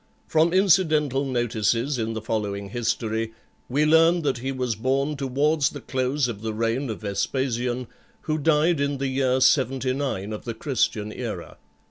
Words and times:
From 0.27 0.51
incidental 0.51 1.25
notices 1.25 1.99
in 1.99 2.13
the 2.13 2.23
following 2.23 2.69
History, 2.69 3.33
we 3.69 3.85
learn 3.85 4.23
that 4.23 4.39
he 4.39 4.51
was 4.51 4.73
born 4.73 5.15
towards 5.15 5.69
the 5.69 5.79
close 5.79 6.27
of 6.27 6.41
the 6.41 6.55
reign 6.55 6.89
of 6.89 7.01
Vespasian, 7.01 7.85
who 8.21 8.39
died 8.39 8.79
in 8.79 8.97
the 8.97 9.09
year 9.09 9.39
79 9.39 10.33
of 10.33 10.43
the 10.43 10.55
Christian 10.55 11.11
era. 11.13 11.59